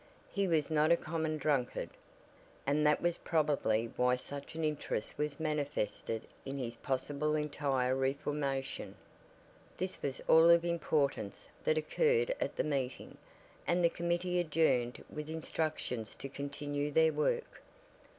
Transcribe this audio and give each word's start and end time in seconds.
He 0.31 0.47
was 0.47 0.71
not 0.71 0.91
a 0.91 0.97
common 0.97 1.37
drunkard, 1.37 1.91
and 2.65 2.83
that 2.87 3.03
was 3.03 3.19
probably 3.19 3.91
why 3.95 4.15
such 4.15 4.55
an 4.55 4.63
interest 4.63 5.15
was 5.15 5.39
manifested 5.39 6.23
in 6.43 6.57
his 6.57 6.75
possible 6.77 7.35
entire 7.35 7.95
reformation. 7.95 8.95
This 9.77 10.01
was 10.01 10.19
all 10.21 10.49
of 10.49 10.65
importance 10.65 11.47
that 11.65 11.77
occurred 11.77 12.33
at 12.41 12.55
the 12.55 12.63
meeting, 12.63 13.17
and 13.67 13.85
the 13.85 13.91
committee 13.91 14.39
adjourned 14.39 15.05
with 15.07 15.29
instructions 15.29 16.15
to 16.15 16.27
continue 16.29 16.89
their 16.89 17.13
work. 17.13 17.61